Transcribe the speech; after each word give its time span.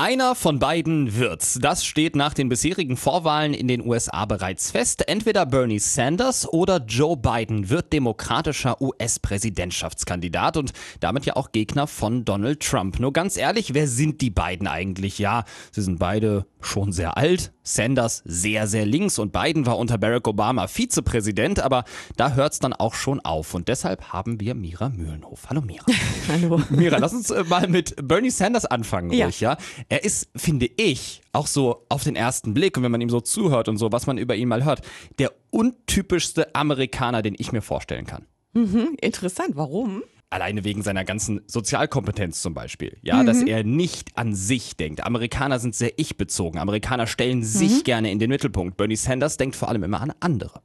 Einer 0.00 0.34
von 0.34 0.58
beiden 0.58 1.14
wird's. 1.16 1.58
Das 1.60 1.84
steht 1.84 2.16
nach 2.16 2.32
den 2.32 2.48
bisherigen 2.48 2.96
Vorwahlen 2.96 3.52
in 3.52 3.68
den 3.68 3.86
USA 3.86 4.24
bereits 4.24 4.70
fest. 4.70 5.06
Entweder 5.06 5.44
Bernie 5.44 5.78
Sanders 5.78 6.48
oder 6.48 6.78
Joe 6.78 7.18
Biden 7.18 7.68
wird 7.68 7.92
demokratischer 7.92 8.80
US-Präsidentschaftskandidat 8.80 10.56
und 10.56 10.72
damit 11.00 11.26
ja 11.26 11.36
auch 11.36 11.52
Gegner 11.52 11.86
von 11.86 12.24
Donald 12.24 12.60
Trump. 12.60 12.98
Nur 12.98 13.12
ganz 13.12 13.36
ehrlich, 13.36 13.74
wer 13.74 13.86
sind 13.86 14.22
die 14.22 14.30
beiden 14.30 14.68
eigentlich? 14.68 15.18
Ja, 15.18 15.44
sie 15.70 15.82
sind 15.82 15.98
beide 15.98 16.46
schon 16.62 16.92
sehr 16.92 17.18
alt. 17.18 17.52
Sanders 17.62 18.22
sehr, 18.24 18.66
sehr 18.66 18.86
links 18.86 19.18
und 19.18 19.32
Biden 19.32 19.66
war 19.66 19.78
unter 19.78 19.98
Barack 19.98 20.26
Obama 20.26 20.66
Vizepräsident, 20.66 21.60
aber 21.60 21.84
da 22.16 22.32
hört's 22.32 22.58
dann 22.58 22.72
auch 22.72 22.94
schon 22.94 23.20
auf. 23.20 23.54
Und 23.54 23.68
deshalb 23.68 24.12
haben 24.12 24.40
wir 24.40 24.54
Mira 24.54 24.88
Mühlenhof. 24.88 25.48
Hallo 25.50 25.60
Mira. 25.60 25.84
Hallo. 26.28 26.60
Mira, 26.70 26.96
lass 26.96 27.12
uns 27.12 27.30
äh, 27.30 27.44
mal 27.44 27.68
mit 27.68 27.94
Bernie 28.02 28.30
Sanders 28.30 28.64
anfangen, 28.64 29.12
Ja. 29.12 29.26
ruhig, 29.26 29.40
ja. 29.40 29.56
Er 29.90 30.04
ist, 30.04 30.30
finde 30.36 30.70
ich, 30.76 31.20
auch 31.32 31.48
so 31.48 31.84
auf 31.88 32.04
den 32.04 32.14
ersten 32.14 32.54
Blick 32.54 32.76
und 32.76 32.84
wenn 32.84 32.92
man 32.92 33.00
ihm 33.00 33.10
so 33.10 33.20
zuhört 33.20 33.68
und 33.68 33.76
so, 33.76 33.90
was 33.90 34.06
man 34.06 34.18
über 34.18 34.36
ihn 34.36 34.46
mal 34.46 34.64
hört, 34.64 34.82
der 35.18 35.32
untypischste 35.50 36.54
Amerikaner, 36.54 37.22
den 37.22 37.34
ich 37.36 37.50
mir 37.50 37.60
vorstellen 37.60 38.06
kann. 38.06 38.24
Hm, 38.54 38.96
interessant, 39.00 39.56
warum? 39.56 40.04
Alleine 40.30 40.62
wegen 40.62 40.82
seiner 40.82 41.04
ganzen 41.04 41.40
Sozialkompetenz 41.48 42.40
zum 42.40 42.54
Beispiel. 42.54 42.96
Ja, 43.02 43.24
dass 43.24 43.42
er 43.42 43.64
nicht 43.64 44.16
an 44.16 44.34
sich 44.34 44.76
denkt. 44.76 45.04
Amerikaner 45.04 45.58
sind 45.58 45.74
sehr 45.74 45.98
ich-bezogen. 45.98 46.60
Amerikaner 46.60 47.08
stellen 47.08 47.42
sich 47.42 47.82
gerne 47.82 48.12
in 48.12 48.20
den 48.20 48.30
Mittelpunkt. 48.30 48.76
Bernie 48.76 48.94
Sanders 48.94 49.38
denkt 49.38 49.56
vor 49.56 49.68
allem 49.68 49.82
immer 49.82 50.00
an 50.00 50.12
andere. 50.20 50.60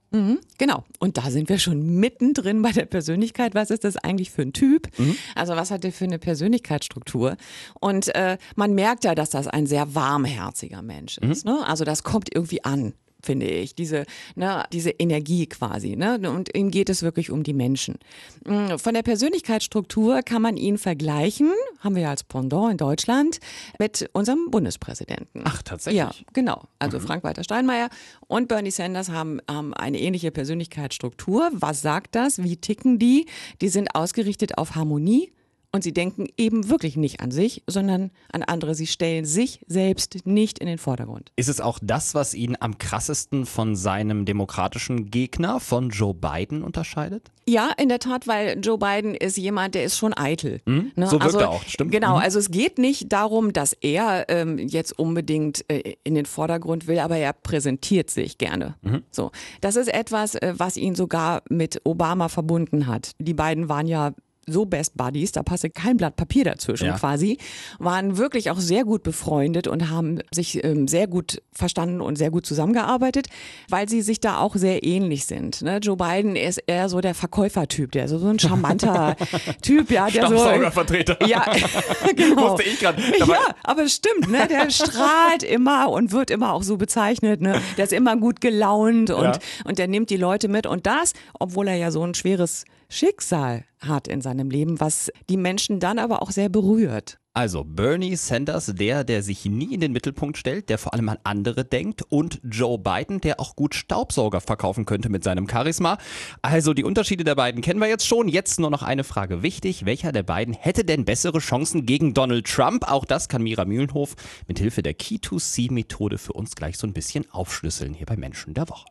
Genau. 0.59 0.85
Und 0.99 1.17
da 1.17 1.31
sind 1.31 1.49
wir 1.49 1.57
schon 1.57 1.99
mittendrin 1.99 2.61
bei 2.61 2.71
der 2.71 2.85
Persönlichkeit. 2.85 3.55
Was 3.55 3.71
ist 3.71 3.83
das 3.83 3.97
eigentlich 3.97 4.29
für 4.29 4.43
ein 4.43 4.53
Typ? 4.53 4.87
Also 5.33 5.55
was 5.55 5.71
hat 5.71 5.83
der 5.83 5.91
für 5.91 6.05
eine 6.05 6.19
Persönlichkeitsstruktur? 6.19 7.35
Und 7.79 8.13
äh, 8.13 8.37
man 8.55 8.75
merkt 8.75 9.03
ja, 9.03 9.15
dass 9.15 9.31
das 9.31 9.47
ein 9.47 9.65
sehr 9.65 9.95
warmherziger 9.95 10.83
Mensch 10.83 11.17
ist. 11.17 11.43
Ne? 11.45 11.65
Also 11.65 11.85
das 11.85 12.03
kommt 12.03 12.29
irgendwie 12.33 12.63
an 12.63 12.93
finde 13.25 13.47
ich, 13.47 13.75
diese, 13.75 14.05
ne, 14.35 14.63
diese 14.71 14.91
Energie 14.91 15.47
quasi. 15.47 15.95
Ne? 15.95 16.19
Und 16.29 16.55
ihm 16.55 16.71
geht 16.71 16.89
es 16.89 17.01
wirklich 17.03 17.31
um 17.31 17.43
die 17.43 17.53
Menschen. 17.53 17.97
Mm, 18.45 18.77
Von 18.77 18.93
der 18.93 19.03
Persönlichkeitsstruktur 19.03 20.21
kann 20.21 20.41
man 20.41 20.57
ihn 20.57 20.77
vergleichen, 20.77 21.51
haben 21.79 21.95
wir 21.95 22.03
ja 22.03 22.09
als 22.11 22.23
Pendant 22.23 22.71
in 22.71 22.77
Deutschland, 22.77 23.39
mit 23.79 24.09
unserem 24.13 24.51
Bundespräsidenten. 24.51 25.41
Ach, 25.45 25.61
tatsächlich? 25.61 25.99
Ja, 25.99 26.11
genau. 26.33 26.63
Also 26.79 26.99
Frank-Walter 26.99 27.43
Steinmeier 27.43 27.89
und 28.27 28.47
Bernie 28.47 28.71
Sanders 28.71 29.09
haben 29.09 29.39
ähm, 29.49 29.73
eine 29.73 29.99
ähnliche 29.99 30.31
Persönlichkeitsstruktur. 30.31 31.49
Was 31.53 31.81
sagt 31.81 32.15
das? 32.15 32.43
Wie 32.43 32.57
ticken 32.57 32.99
die? 32.99 33.25
Die 33.61 33.69
sind 33.69 33.95
ausgerichtet 33.95 34.57
auf 34.57 34.75
Harmonie. 34.75 35.31
Und 35.75 35.83
sie 35.83 35.93
denken 35.93 36.27
eben 36.37 36.69
wirklich 36.69 36.95
nicht 36.97 37.19
an 37.19 37.31
sich, 37.31 37.63
sondern 37.67 38.11
an 38.31 38.43
andere. 38.43 38.75
Sie 38.75 38.87
stellen 38.87 39.25
sich 39.25 39.59
selbst 39.67 40.25
nicht 40.25 40.59
in 40.59 40.67
den 40.67 40.77
Vordergrund. 40.77 41.31
Ist 41.35 41.49
es 41.49 41.59
auch 41.59 41.79
das, 41.81 42.15
was 42.15 42.33
ihn 42.33 42.55
am 42.59 42.77
krassesten 42.77 43.45
von 43.45 43.75
seinem 43.75 44.25
demokratischen 44.25 45.11
Gegner, 45.11 45.59
von 45.59 45.89
Joe 45.89 46.13
Biden, 46.13 46.63
unterscheidet? 46.63 47.29
Ja, 47.47 47.71
in 47.77 47.89
der 47.89 47.99
Tat, 47.99 48.25
weil 48.27 48.59
Joe 48.63 48.77
Biden 48.77 49.13
ist 49.13 49.37
jemand, 49.37 49.75
der 49.75 49.83
ist 49.83 49.97
schon 49.97 50.17
eitel. 50.17 50.61
Ne? 50.65 50.91
So 51.07 51.21
wirkt 51.21 51.35
er 51.35 51.49
auch, 51.49 51.63
stimmt. 51.63 51.91
Genau, 51.91 52.15
Mhm. 52.15 52.21
also 52.21 52.39
es 52.39 52.49
geht 52.49 52.77
nicht 52.79 53.11
darum, 53.13 53.53
dass 53.53 53.73
er 53.73 54.25
ähm, 54.29 54.57
jetzt 54.57 54.97
unbedingt 54.97 55.63
äh, 55.69 55.95
in 56.03 56.15
den 56.15 56.25
Vordergrund 56.25 56.87
will, 56.87 56.97
aber 56.99 57.17
er 57.17 57.33
präsentiert 57.33 58.09
sich 58.09 58.37
gerne. 58.39 58.75
Mhm. 58.81 59.03
So, 59.11 59.31
das 59.61 59.75
ist 59.75 59.93
etwas, 59.93 60.35
äh, 60.35 60.53
was 60.57 60.77
ihn 60.77 60.95
sogar 60.95 61.43
mit 61.49 61.81
Obama 61.83 62.29
verbunden 62.29 62.87
hat. 62.87 63.11
Die 63.19 63.33
beiden 63.35 63.69
waren 63.69 63.87
ja 63.87 64.13
so 64.47 64.65
Best 64.65 64.95
Buddies, 64.97 65.31
da 65.31 65.41
passte 65.43 65.69
kein 65.69 65.97
Blatt 65.97 66.15
Papier 66.15 66.43
dazwischen 66.43 66.85
Ja. 66.85 66.97
quasi, 66.97 67.37
waren 67.79 68.17
wirklich 68.17 68.51
auch 68.51 68.59
sehr 68.59 68.83
gut 68.83 69.01
befreundet 69.03 69.67
und 69.67 69.89
haben 69.89 70.19
sich 70.31 70.63
ähm, 70.63 70.87
sehr 70.87 71.07
gut 71.07 71.41
verstanden 71.51 71.99
und 72.01 72.17
sehr 72.17 72.29
gut 72.29 72.45
zusammengearbeitet, 72.45 73.27
weil 73.69 73.89
sie 73.89 74.01
sich 74.01 74.19
da 74.19 74.37
auch 74.39 74.55
sehr 74.55 74.83
ähnlich 74.83 75.25
sind. 75.25 75.61
Ne? 75.63 75.77
Joe 75.79 75.97
Biden 75.97 76.35
ist 76.35 76.59
eher 76.67 76.89
so 76.89 77.01
der 77.01 77.15
Verkäufertyp, 77.15 77.91
der 77.91 78.07
so, 78.07 78.19
so 78.19 78.27
ein 78.27 78.37
charmanter 78.39 79.15
Typ, 79.61 79.89
ja, 79.89 80.09
der 80.09 80.27
so 80.27 80.35
Staubsaugervertreter. 80.37 81.25
ja, 81.27 81.45
genau. 82.15 82.51
Wusste 82.51 82.63
ich 82.69 82.79
gerade. 82.79 83.01
Ja, 83.19 83.39
aber 83.63 83.83
es 83.83 83.93
stimmt, 83.95 84.29
ne? 84.29 84.47
Der 84.47 84.69
strahlt 84.69 85.43
immer 85.43 85.89
und 85.89 86.11
wird 86.11 86.29
immer 86.29 86.53
auch 86.53 86.63
so 86.63 86.77
bezeichnet, 86.77 87.41
ne? 87.41 87.61
Der 87.77 87.85
ist 87.85 87.93
immer 87.93 88.15
gut 88.15 88.41
gelaunt 88.41 89.09
und, 89.09 89.23
Ja. 89.23 89.33
und 89.65 89.79
der 89.79 89.87
nimmt 89.87 90.09
die 90.11 90.17
Leute 90.17 90.47
mit. 90.49 90.67
Und 90.67 90.85
das, 90.85 91.13
obwohl 91.39 91.67
er 91.67 91.75
ja 91.75 91.89
so 91.91 92.03
ein 92.05 92.13
schweres 92.13 92.65
Schicksal 92.89 93.63
hat 93.87 94.07
in 94.07 94.21
seinem 94.21 94.49
Leben, 94.49 94.79
was 94.79 95.11
die 95.29 95.37
Menschen 95.37 95.79
dann 95.79 95.99
aber 95.99 96.21
auch 96.21 96.31
sehr 96.31 96.49
berührt. 96.49 97.19
Also 97.37 97.65
Bernie 97.65 98.15
Sanders, 98.15 98.67
der, 98.75 99.03
der 99.03 99.21
sich 99.21 99.43
nie 99.43 99.73
in 99.73 99.81
den 99.81 99.91
Mittelpunkt 99.91 100.37
stellt, 100.37 100.69
der 100.69 100.77
vor 100.77 100.93
allem 100.93 101.09
an 101.09 101.17
andere 101.25 101.65
denkt 101.65 102.01
und 102.07 102.39
Joe 102.43 102.79
Biden, 102.79 103.19
der 103.19 103.41
auch 103.41 103.57
gut 103.57 103.75
Staubsauger 103.75 104.39
verkaufen 104.39 104.85
könnte 104.85 105.09
mit 105.09 105.25
seinem 105.25 105.49
Charisma. 105.49 105.97
Also 106.41 106.73
die 106.73 106.85
Unterschiede 106.85 107.25
der 107.25 107.35
beiden 107.35 107.61
kennen 107.61 107.81
wir 107.81 107.89
jetzt 107.89 108.07
schon. 108.07 108.29
Jetzt 108.29 108.57
nur 108.57 108.69
noch 108.69 108.83
eine 108.83 109.03
Frage 109.03 109.43
wichtig. 109.43 109.83
Welcher 109.83 110.13
der 110.13 110.23
beiden 110.23 110.53
hätte 110.53 110.85
denn 110.85 111.03
bessere 111.03 111.39
Chancen 111.39 111.85
gegen 111.85 112.13
Donald 112.13 112.47
Trump? 112.47 112.89
Auch 112.89 113.03
das 113.03 113.27
kann 113.27 113.43
Mira 113.43 113.65
Mühlenhof 113.65 114.15
mit 114.47 114.57
Hilfe 114.57 114.81
der 114.81 114.93
Key-to-See-Methode 114.93 116.17
für 116.17 116.31
uns 116.31 116.55
gleich 116.55 116.77
so 116.77 116.87
ein 116.87 116.93
bisschen 116.93 117.29
aufschlüsseln 117.31 117.93
hier 117.93 118.05
bei 118.05 118.15
Menschen 118.15 118.53
der 118.53 118.69
Woche. 118.69 118.85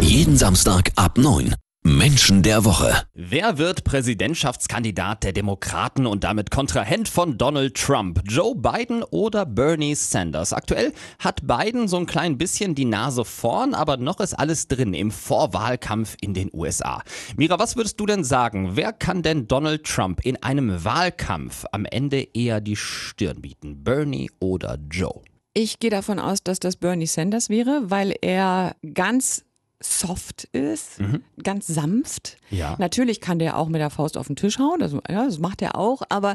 Jeden 0.00 0.36
Samstag 0.36 0.90
ab 0.96 1.16
9. 1.16 1.54
Menschen 1.98 2.42
der 2.42 2.64
Woche. 2.64 3.02
Wer 3.14 3.58
wird 3.58 3.84
Präsidentschaftskandidat 3.84 5.24
der 5.24 5.32
Demokraten 5.32 6.06
und 6.06 6.22
damit 6.22 6.50
Kontrahent 6.50 7.08
von 7.08 7.38
Donald 7.38 7.76
Trump? 7.76 8.20
Joe 8.24 8.54
Biden 8.54 9.02
oder 9.02 9.46
Bernie 9.46 9.94
Sanders? 9.94 10.52
Aktuell 10.52 10.92
hat 11.18 11.46
Biden 11.46 11.88
so 11.88 11.96
ein 11.96 12.06
klein 12.06 12.36
bisschen 12.36 12.74
die 12.74 12.84
Nase 12.84 13.24
vorn, 13.24 13.74
aber 13.74 13.96
noch 13.96 14.20
ist 14.20 14.34
alles 14.34 14.68
drin 14.68 14.94
im 14.94 15.10
Vorwahlkampf 15.10 16.16
in 16.20 16.34
den 16.34 16.50
USA. 16.52 17.02
Mira, 17.36 17.58
was 17.58 17.76
würdest 17.76 17.98
du 17.98 18.06
denn 18.06 18.22
sagen? 18.22 18.76
Wer 18.76 18.92
kann 18.92 19.22
denn 19.22 19.48
Donald 19.48 19.84
Trump 19.84 20.20
in 20.24 20.42
einem 20.42 20.84
Wahlkampf 20.84 21.64
am 21.72 21.84
Ende 21.84 22.28
eher 22.34 22.60
die 22.60 22.76
Stirn 22.76 23.40
bieten? 23.40 23.82
Bernie 23.82 24.30
oder 24.40 24.78
Joe? 24.90 25.22
Ich 25.54 25.80
gehe 25.80 25.90
davon 25.90 26.18
aus, 26.20 26.42
dass 26.42 26.60
das 26.60 26.76
Bernie 26.76 27.06
Sanders 27.06 27.48
wäre, 27.48 27.90
weil 27.90 28.14
er 28.20 28.76
ganz 28.94 29.44
soft 29.80 30.44
ist, 30.52 31.00
ganz 31.42 31.66
sanft. 31.66 32.36
Ja. 32.50 32.76
Natürlich 32.78 33.20
kann 33.20 33.38
der 33.38 33.56
auch 33.56 33.68
mit 33.68 33.80
der 33.80 33.90
Faust 33.90 34.16
auf 34.18 34.26
den 34.26 34.36
Tisch 34.36 34.58
hauen, 34.58 34.82
also, 34.82 35.00
ja, 35.08 35.24
das 35.24 35.38
macht 35.38 35.62
er 35.62 35.76
auch, 35.76 36.02
aber 36.08 36.34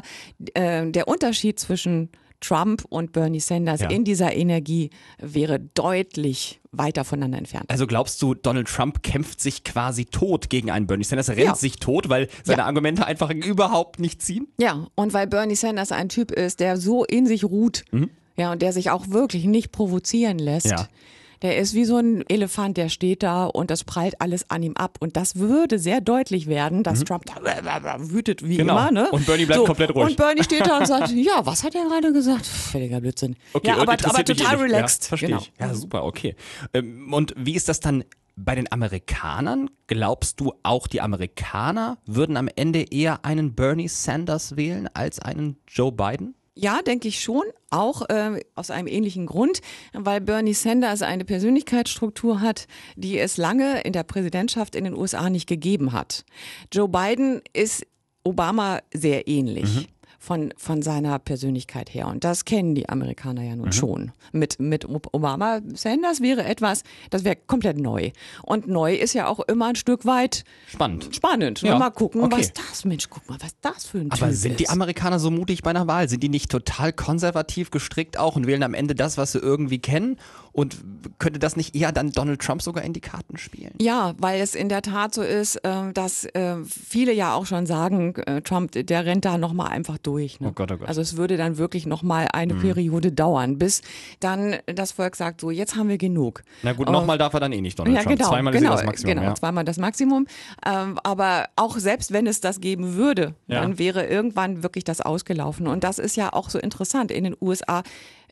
äh, 0.54 0.90
der 0.90 1.08
Unterschied 1.08 1.58
zwischen 1.58 2.08
Trump 2.40 2.84
und 2.90 3.12
Bernie 3.12 3.40
Sanders 3.40 3.80
Ja. 3.80 3.88
in 3.90 4.04
dieser 4.04 4.34
Energie 4.34 4.90
wäre 5.18 5.60
deutlich 5.60 6.60
weiter 6.72 7.04
voneinander 7.04 7.38
entfernt. 7.38 7.70
Also 7.70 7.86
glaubst 7.86 8.20
du, 8.20 8.34
Donald 8.34 8.68
Trump 8.68 9.02
kämpft 9.02 9.40
sich 9.40 9.64
quasi 9.64 10.04
tot 10.04 10.50
gegen 10.50 10.70
einen 10.70 10.86
Bernie 10.86 11.04
Sanders? 11.04 11.28
Er 11.28 11.36
rennt 11.36 11.46
Ja. 11.48 11.54
sich 11.54 11.76
tot, 11.76 12.08
weil 12.10 12.28
seine 12.42 12.58
Ja. 12.62 12.66
Argumente 12.66 13.06
einfach 13.06 13.30
überhaupt 13.30 13.98
nicht 13.98 14.20
ziehen? 14.20 14.48
Ja, 14.58 14.86
und 14.94 15.14
weil 15.14 15.26
Bernie 15.26 15.54
Sanders 15.54 15.90
ein 15.92 16.08
Typ 16.10 16.30
ist, 16.32 16.60
der 16.60 16.76
so 16.76 17.04
in 17.04 17.26
sich 17.26 17.44
ruht, 17.44 17.84
ja, 18.36 18.52
und 18.52 18.60
der 18.60 18.72
sich 18.74 18.90
auch 18.90 19.08
wirklich 19.08 19.44
nicht 19.44 19.70
provozieren 19.72 20.38
lässt. 20.38 20.66
Ja. 20.66 20.88
Der 21.44 21.58
ist 21.58 21.74
wie 21.74 21.84
so 21.84 21.98
ein 21.98 22.24
Elefant, 22.26 22.78
der 22.78 22.88
steht 22.88 23.22
da 23.22 23.44
und 23.44 23.70
das 23.70 23.84
prallt 23.84 24.18
alles 24.22 24.48
an 24.48 24.62
ihm 24.62 24.76
ab. 24.78 24.96
Und 25.00 25.18
das 25.18 25.36
würde 25.36 25.78
sehr 25.78 26.00
deutlich 26.00 26.46
werden, 26.46 26.82
dass 26.82 27.04
Trump 27.04 27.26
da 27.26 27.96
wütet 27.98 28.48
wie 28.48 28.56
Genau. 28.56 28.72
immer. 28.72 28.90
Ne? 28.90 29.10
Und 29.10 29.26
Bernie 29.26 29.44
bleibt 29.44 29.66
komplett 29.66 29.94
ruhig. 29.94 30.06
Und 30.06 30.16
Bernie 30.16 30.42
steht 30.42 30.66
da 30.66 30.78
und 30.78 30.86
sagt, 30.86 31.10
ja, 31.14 31.44
was 31.44 31.62
hat 31.62 31.74
er 31.74 31.84
gerade 31.84 32.14
gesagt? 32.14 32.46
Völliger 32.46 33.02
Blödsinn. 33.02 33.36
Okay, 33.52 33.68
ja, 33.68 33.76
aber, 33.76 33.92
aber 33.92 34.20
eh 34.20 34.24
total 34.24 34.56
relaxed. 34.56 35.02
Ja, 35.04 35.08
verstehe 35.08 35.28
genau. 35.28 35.40
ich. 35.42 35.52
Ja, 35.60 35.74
super, 35.74 36.04
okay. 36.04 36.34
Ähm, 36.72 37.12
Und 37.12 37.34
wie 37.36 37.54
ist 37.54 37.68
das 37.68 37.78
dann 37.78 38.04
bei 38.36 38.54
den 38.54 38.72
Amerikanern? 38.72 39.68
Glaubst 39.86 40.40
du, 40.40 40.54
auch 40.62 40.86
die 40.86 41.02
Amerikaner 41.02 41.98
würden 42.06 42.38
am 42.38 42.48
Ende 42.56 42.86
eher 42.90 43.22
einen 43.26 43.54
Bernie 43.54 43.88
Sanders 43.88 44.56
wählen 44.56 44.88
als 44.94 45.18
einen 45.18 45.58
Joe 45.68 45.92
Biden? 45.92 46.34
Ja, 46.54 46.82
denke 46.82 47.08
ich 47.08 47.20
schon. 47.20 47.42
Auch 47.70 48.08
äh, 48.08 48.40
aus 48.54 48.70
einem 48.70 48.86
ähnlichen 48.86 49.26
Grund, 49.26 49.60
weil 49.92 50.20
Bernie 50.20 50.54
Sanders 50.54 51.02
eine 51.02 51.24
Persönlichkeitsstruktur 51.24 52.40
hat, 52.40 52.68
die 52.94 53.18
es 53.18 53.36
lange 53.36 53.80
in 53.80 53.92
der 53.92 54.04
Präsidentschaft 54.04 54.76
in 54.76 54.84
den 54.84 54.94
USA 54.94 55.30
nicht 55.30 55.48
gegeben 55.48 55.92
hat. 55.92 56.24
Joe 56.72 56.88
Biden 56.88 57.42
ist 57.52 57.84
Obama 58.22 58.78
sehr 58.92 59.26
ähnlich. 59.28 59.88
Von, 60.24 60.54
von 60.56 60.80
seiner 60.80 61.18
Persönlichkeit 61.18 61.92
her. 61.92 62.08
Und 62.08 62.24
das 62.24 62.46
kennen 62.46 62.74
die 62.74 62.88
Amerikaner 62.88 63.42
ja 63.42 63.54
nun 63.56 63.72
schon. 63.72 64.12
Mit, 64.32 64.58
mit 64.58 64.86
Obama 64.88 65.60
Sanders 65.74 66.22
wäre 66.22 66.44
etwas, 66.44 66.82
das 67.10 67.24
wäre 67.24 67.36
komplett 67.36 67.78
neu. 67.78 68.10
Und 68.42 68.66
neu 68.66 68.94
ist 68.94 69.12
ja 69.12 69.26
auch 69.26 69.40
immer 69.40 69.66
ein 69.66 69.76
Stück 69.76 70.06
weit 70.06 70.44
Spannend. 70.66 71.14
spannend. 71.14 71.60
Ja, 71.60 71.78
Mal 71.78 71.90
gucken, 71.90 72.22
okay. 72.22 72.38
was 72.38 72.52
das, 72.54 72.84
Mensch, 72.86 73.10
guck 73.10 73.28
mal, 73.28 73.36
was 73.40 73.54
das 73.60 73.84
für 73.84 73.98
ein 73.98 74.10
Aber 74.10 74.28
Typ 74.28 74.36
sind 74.36 74.60
die. 74.60 74.68
Amerikaner 74.70 75.18
so 75.18 75.30
mutig 75.30 75.62
bei 75.62 75.70
einer 75.70 75.86
Wahl? 75.86 76.08
Sind 76.08 76.22
die 76.22 76.28
nicht 76.30 76.50
total 76.50 76.92
konservativ 76.92 77.70
gestrickt 77.70 78.18
auch 78.18 78.36
und 78.36 78.46
wählen 78.46 78.62
am 78.62 78.72
Ende 78.72 78.94
das, 78.94 79.18
was 79.18 79.32
sie 79.32 79.38
irgendwie 79.38 79.78
kennen? 79.78 80.16
Und 80.52 80.76
könnte 81.18 81.38
das 81.40 81.56
nicht 81.56 81.74
eher 81.74 81.90
dann 81.92 82.12
Donald 82.12 82.40
Trump 82.40 82.62
sogar 82.62 82.84
in 82.84 82.92
die 82.92 83.00
Karten 83.00 83.36
spielen? 83.36 83.72
Ja, 83.80 84.14
weil 84.18 84.40
es 84.40 84.54
in 84.54 84.68
der 84.68 84.82
Tat 84.82 85.12
so 85.12 85.22
ist, 85.22 85.56
äh, 85.56 85.92
dass 85.92 86.24
äh, 86.26 86.56
viele 86.64 87.12
ja 87.12 87.34
auch 87.34 87.44
schon 87.44 87.66
sagen, 87.66 88.14
äh, 88.14 88.40
Trump, 88.40 88.70
der 88.72 89.04
rennt 89.04 89.24
da 89.24 89.36
nochmal 89.36 89.68
einfach 89.68 89.98
durch. 89.98 90.13
Ne? 90.40 90.48
Oh 90.48 90.52
Gott, 90.52 90.70
oh 90.72 90.76
Gott. 90.76 90.88
Also 90.88 91.00
es 91.00 91.16
würde 91.16 91.36
dann 91.36 91.58
wirklich 91.58 91.86
nochmal 91.86 92.28
eine 92.32 92.54
Periode 92.54 93.12
dauern, 93.12 93.58
bis 93.58 93.82
dann 94.20 94.56
das 94.66 94.92
Volk 94.92 95.16
sagt, 95.16 95.40
so 95.40 95.50
jetzt 95.50 95.76
haben 95.76 95.88
wir 95.88 95.98
genug. 95.98 96.42
Na 96.62 96.72
gut, 96.72 96.88
nochmal 96.88 97.18
darf 97.18 97.34
er 97.34 97.40
dann 97.40 97.52
eh 97.52 97.60
nicht, 97.60 97.78
Donald 97.78 97.96
Ja, 97.96 98.02
Trump. 98.02 98.16
genau, 98.18 98.28
Zweimal 98.30 98.52
genau, 98.52 98.70
ist 98.74 98.78
das 98.80 98.86
Maximum. 98.86 99.14
genau, 99.14 99.22
ja. 99.28 99.34
zweimal 99.34 99.64
das 99.64 99.78
Maximum. 99.78 100.26
Ähm, 100.66 100.98
aber 101.02 101.46
auch 101.56 101.76
selbst 101.78 102.12
wenn 102.12 102.26
es 102.26 102.40
das 102.40 102.60
geben 102.60 102.94
würde, 102.94 103.34
Ja. 103.46 103.60
dann 103.60 103.78
wäre 103.78 104.06
irgendwann 104.06 104.62
wirklich 104.62 104.84
das 104.84 105.00
ausgelaufen. 105.00 105.66
Und 105.66 105.84
das 105.84 105.98
ist 105.98 106.16
ja 106.16 106.32
auch 106.32 106.50
so 106.50 106.58
interessant 106.58 107.10
in 107.10 107.24
den 107.24 107.36
USA. 107.40 107.82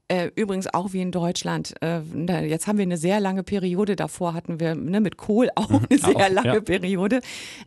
Äh, 0.09 0.31
übrigens 0.35 0.73
auch 0.75 0.93
wie 0.93 1.01
in 1.01 1.11
Deutschland. 1.11 1.75
Äh, 1.83 2.01
jetzt 2.47 2.67
haben 2.67 2.77
wir 2.77 2.83
eine 2.83 2.99
sehr 2.99 3.19
lange 3.19 3.43
Periode. 3.43 3.97
Davor 3.97 4.35
hatten 4.35 4.61
wir 4.61 4.75
ne, 4.75 5.01
mit 5.01 5.17
Kohl 5.17 5.49
auch 5.55 5.71
eine 5.71 5.99
sehr 5.99 6.17
Auch, 6.17 6.29
lange 6.29 6.55
ja. 6.55 6.61
Periode. 6.61 7.21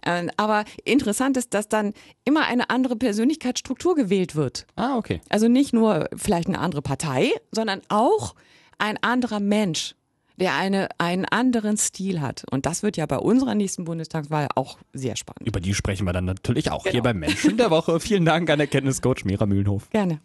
Äh, 0.04 0.28
aber 0.38 0.66
interessant 0.84 1.38
ist, 1.38 1.54
dass 1.56 1.68
dann 1.70 1.94
immer 2.24 2.46
eine 2.46 2.70
andere 2.70 2.96
Persönlichkeitsstruktur 2.98 3.96
gewählt 3.96 4.36
wird. 4.36 4.68
Ah, 4.76 4.98
okay. 4.98 5.22
Also 5.30 5.48
nicht 5.48 5.74
nur 5.74 6.08
vielleicht 6.16 6.48
eine 6.48 6.60
andere 6.60 6.82
Partei, 6.84 7.32
sondern 7.52 7.82
auch 7.90 8.36
ein 8.78 8.98
anderer 9.02 9.40
Mensch, 9.40 9.96
der 10.38 10.54
eine, 10.56 10.90
einen 10.98 11.26
anderen 11.26 11.78
Stil 11.78 12.20
hat. 12.22 12.44
Und 12.52 12.66
das 12.66 12.84
wird 12.84 12.98
ja 12.98 13.06
bei 13.06 13.18
unserer 13.18 13.56
nächsten 13.56 13.86
Bundestagswahl 13.86 14.50
auch 14.54 14.78
sehr 14.94 15.16
spannend. 15.16 15.48
Über 15.48 15.62
die 15.62 15.74
sprechen 15.74 16.06
wir 16.06 16.12
dann 16.14 16.26
natürlich 16.26 16.70
auch 16.72 16.84
hier 16.84 16.92
Genau. 16.92 17.04
beim 17.06 17.20
Menschen 17.20 17.58
der 17.58 17.72
Woche. 17.72 18.00
Vielen 18.02 18.26
Dank 18.26 18.50
an 18.50 18.60
Erkenntniscoach 18.60 19.24
Mira 19.24 19.46
Mühlenhof. 19.46 19.90
Gerne. 19.92 20.20